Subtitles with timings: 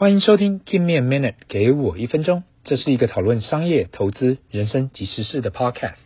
[0.00, 2.42] 欢迎收听 Give me a minute，给我一分钟。
[2.64, 5.98] 这是一个讨论商业、投资、人生及时事的 podcast。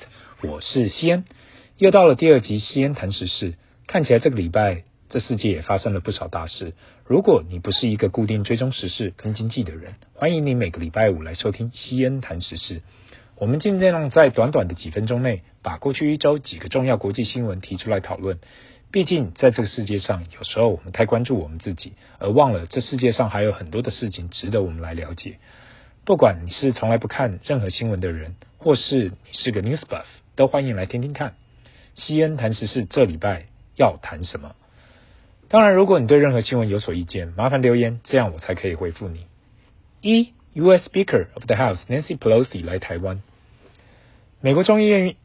[0.42, 1.24] 我是西恩，
[1.78, 3.54] 又到了第二集西恩谈时事。
[3.86, 6.72] 看起来这个礼拜这世界也发生了不少大事。
[7.07, 12.83] 如果你不是一个固定追踪时事跟经济的人，欢迎你每个礼拜五来收听西恩谈时事。
[13.37, 18.41] 我们尽量在短短的几分钟内，把过去一周几个重要国际新闻提出来讨论。
[18.95, 25.39] 毕竟，在这个世界上，有时候我们太关注我们自己，而忘了这世界上还有很多的事情值得我们来了解。
[26.05, 30.05] 不管你是从来不看任何新闻的人，或是你是个 news buff，
[30.37, 31.35] 都欢迎来听听看。
[31.97, 34.55] 西恩谈时事，这礼拜要谈什么？
[35.49, 39.27] 当然，如果你对任何新闻有所意见，麻烦留言，这样我才可以回复你。
[40.02, 40.88] 一，U.S.
[40.88, 43.21] Speaker of the House Nancy Pelosi 来台湾，
[44.41, 45.16] 美国众议院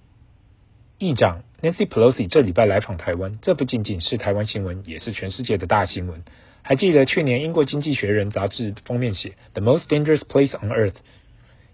[0.99, 1.43] 议长。
[1.61, 6.23] Nancy Pelosi 这礼拜来访台湾，这不仅仅是台湾新闻，也是全世界的大新闻。
[6.61, 10.95] 还记得去年英国经济学人杂志封面写 “The most dangerous place on earth”，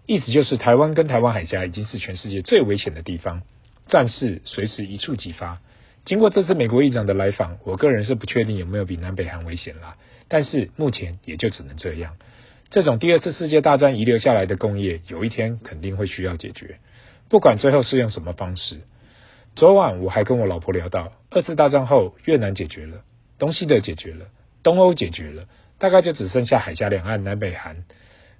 [0.06, 3.42] 意思就是台湾跟台湾海峡已经是全世界最危险的地方，
[3.88, 5.60] 战事随时一触即发。
[6.04, 9.98] 经过这次美国议长的来访，我个人是不确定有没有比南北韩危险啦，
[10.28, 12.18] 但是目前也就只能这样。
[12.70, 16.78] 这种第二次世界大战遗留下来的工业，有一天肯定会需要解决，
[17.30, 18.82] 不管最后是用什么方式。
[19.56, 23.04] 昨晚我还跟我老婆聊到，二次大战后越南解决了，
[23.40, 24.26] 东西德解决了，
[24.64, 25.46] 东欧解决了，
[25.80, 27.86] 大概就只剩下海峡两岸南北韩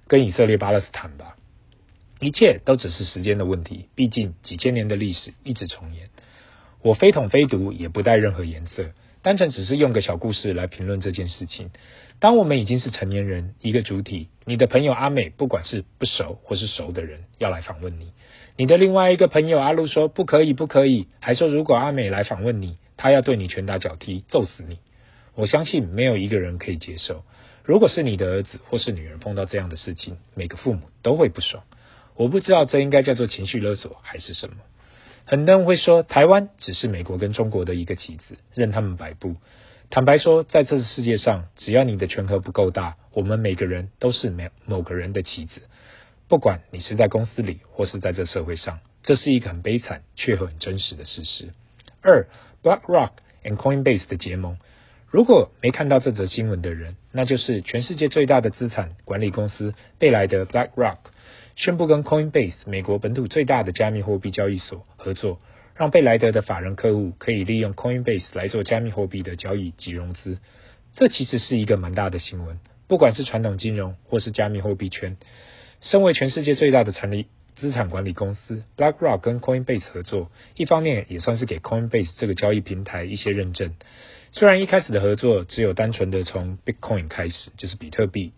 [0.08, 1.36] 跟以色列巴勒斯坦吧。
[2.20, 6.10] 一切都只是时间的问题，毕竟几千年的历史一直重演。
[6.82, 8.90] 我非统非独，也不带任何颜色，
[9.22, 11.70] 单纯只是用个小故事来评论这件事情。
[12.18, 18.12] 当我们已经是成年人，一个主体，你的朋友阿美，不管是不熟或是熟的人，要来访问你。
[18.56, 24.78] 你的另外一个朋友阿路说不可以，不可以，还说如果阿美来访问你，他要对你拳打脚踢，揍死你。
[25.34, 27.24] 我相信没有一个人可以接受。
[27.64, 31.64] 如果是你的儿子或是女儿碰到这样的事情，每个父母都会不爽。
[32.14, 34.56] 我不知道这应该叫做情绪勒索还是什么。
[35.26, 39.34] 很多人会说台湾只是美国跟中国的一个棋子，任他们摆布。
[39.90, 45.62] 坦白说，在这个世界上，只要你的权衡不够大，我们每个人都是某某个人的棋子。
[46.28, 51.52] 不管你是在公司里，或是在这社会上，这是一个很悲惨却很真实的事实。
[52.02, 52.28] 二
[52.62, 53.10] ，BlackRock
[53.44, 54.58] and Coinbase 的结盟。
[55.08, 60.98] 如果没看到这则新闻的人，那就是全世界最大的资产管理公司贝莱德 BlackRock
[61.54, 65.40] 宣布跟 Coinbase 美国本土最大的加密货币交易所合作，
[65.76, 70.38] 让贝莱德的法人客户可以利用 Coinbase 来做加密货币的交易及融资。
[70.92, 72.58] 这其实是一个蛮大的新闻，
[72.88, 75.16] 不管是传统金融或是加密货币圈。
[75.80, 83.74] 身为全世界最大的产力资产管理公司，BlackRock 跟 Coinbase 合作，一方面也算是给 Coinbase 这个交易平台一些认证。
[84.38, 88.34] 虽然一开始的合作只有单纯的从 Bitcoin 开始，就是比特币，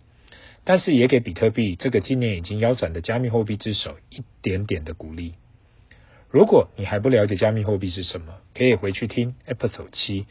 [0.62, 5.34] 但是也给比特币这个今年已经腰斩的加密货币之首一点点的鼓励。
[6.30, 10.26] 如果你还不了解加密货币是什么，可以回去听 Episode 七，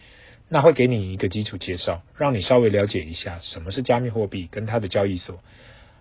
[0.48, 5.42] 那会给你一个基础介绍，让你稍微了解一下什么是加密货币跟它的交易所。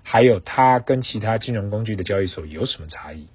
[0.05, 3.26] 还有它跟其他金融工具的交易所有什么差异？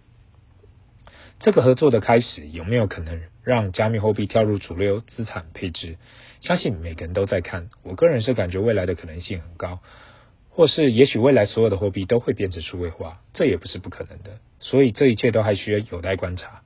[1.42, 5.98] 这个合作的开始有没有可能让加密货币跳入主流资产配置？
[6.40, 7.72] 相信每个人都在看。
[7.82, 9.80] 我个人是感觉未来的可能性很高，
[10.50, 14.38] 或是也许未来所有的货币都会变成数位化，这也不是不可能的。
[14.60, 16.62] 所以这一切都还需要有待观察。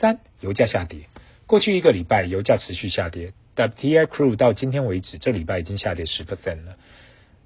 [0.00, 1.00] 三，油价下跌。
[1.46, 6.76] 过去一个礼拜油价持续下跌，WTI Crude 到今天为止，这礼拜已经下跌十 percent 了。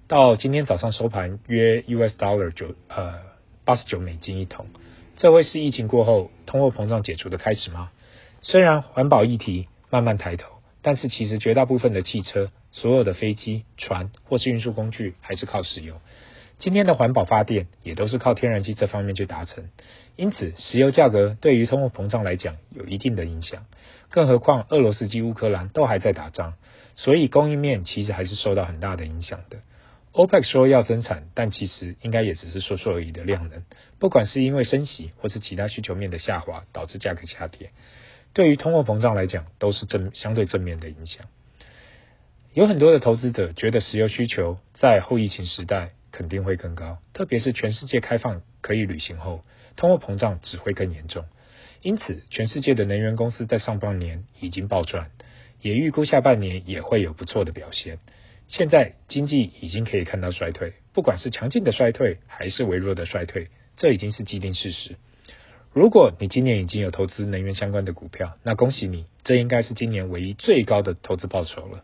[0.07, 3.19] 到今天早上收盘约 US dollar 九呃
[3.65, 4.67] 八十九美金一桶，
[5.23, 7.93] 这会是疫情过后通货膨胀解除的开始吗？
[8.41, 10.49] 虽然环保议题慢慢抬头，
[10.83, 16.01] 但是其实绝大部分的汽车、所有的飞机、船或是运输工具还是靠石油。
[16.59, 19.69] 今天的环保发电也都是靠天然气这方面去达成，
[20.17, 23.67] 因此石油价格对于通货膨胀来讲有一定的影响。
[24.11, 26.55] 更何况俄罗斯及乌克兰都还在打仗，
[26.97, 29.59] 所以供应面其实还是受到很大的影响的。
[30.13, 33.65] OPEC 说要增产，但其实应该也只是说说而已的量能。
[33.99, 37.71] 不管是因为升息或是其他需求面的下滑导致价格下跌，
[38.35, 41.27] 对于通货膨胀来讲都是正相对正面的影响。
[42.53, 49.43] 有很多的投资者觉得石油需求在后疫情时代肯定会更高，特别是全世界开放可以旅行后，
[49.77, 51.25] 通货膨胀只会更严重。
[51.81, 55.11] 因此，全世界的能源公司在上半年已经暴赚，
[55.63, 57.99] 也预估下半年也会有不错的表现。
[58.53, 64.97] 现在经济已经可以看到衰退，不管是强劲的衰退还是微弱的衰退，这已经是既定事实。
[65.73, 71.83] 如果你今年已经有投资能源相关的股票，那恭喜你，这应该是今年唯一最高的投资报酬了。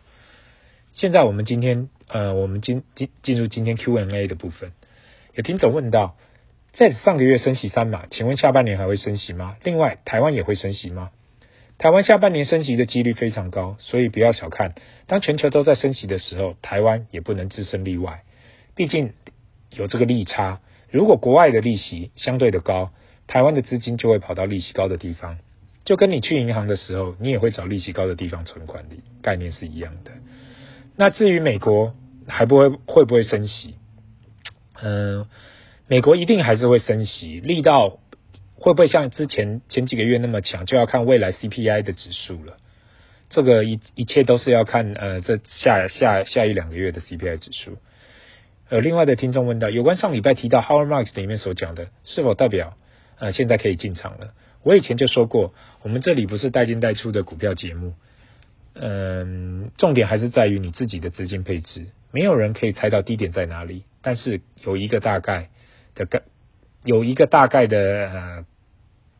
[0.93, 4.73] 现在我们今天呃，我们进进进入今天 Q&A 的部分。
[5.33, 6.19] 有听众问到
[6.77, 9.57] ，Fed 上个月升息三码，请问下半年还会升息吗？
[9.65, 11.13] 另外，台湾也会升息吗？
[11.79, 14.75] 台湾下半年升息的几率非常高，所以不要小看。
[15.07, 18.25] 当全球都在升息的时候，台湾也不能置身例外。
[18.75, 19.13] 毕竟
[19.71, 20.61] 有这个利差，
[20.91, 22.91] 如果国外的利息相对的高，
[23.29, 25.39] 台湾的资金就会跑到利息高的地方。
[25.85, 30.11] 就跟你去银行的时候，你也会找利息高的地方存款的概念是一样的。
[30.97, 31.95] 那至于美国
[32.27, 33.77] 还不会会不会升息？
[34.83, 35.27] 嗯，
[35.87, 38.01] 美国一定还是会升息，力道。
[38.61, 42.57] 会不会像之前前几个月那么强，就要看未来 CPI 的指数了。
[43.31, 47.79] 这个一一切都是要看呃这下下下一两个月的 CPI 指数。
[48.69, 52.77] 呃，另外的听众问到，有关上礼拜提到 Howard Marks 里面所讲的，是否代表
[53.19, 54.35] 呃现在可以进场了？
[54.63, 57.95] 我以前就说过，我们这里不是带进带出的股票节目，
[58.75, 61.87] 嗯、重点还是在于你自己的资金配置。
[62.11, 65.49] 没有人可以猜到低点在哪里，但是有一个大概
[65.95, 66.23] 的概。
[66.89, 68.47] 有一个大概的呃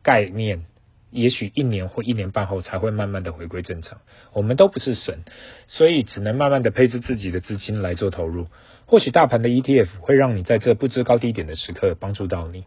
[0.01, 0.65] 概念，
[1.11, 3.99] 也许一年或一年半后才会慢慢的回归正常。
[4.33, 5.19] 我们都不是神，
[5.67, 8.47] 所以只能慢慢的配置自己的资金来做投入。
[8.87, 12.63] 或许大盘的 ETF 会让你在这不知高低点的时刻帮助到你。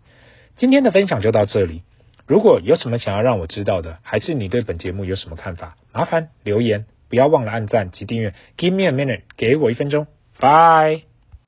[0.57, 1.83] 今天的分享就到这里。
[2.29, 8.35] 如果有什么想要让我知道的，还是你对本节目有什么看法，麻烦留言，不要忘了按赞及订阅。
[8.57, 10.07] Give me a minute，给我一分钟
[10.39, 11.12] ，Bye。